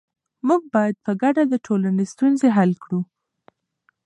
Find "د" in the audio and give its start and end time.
1.47-1.53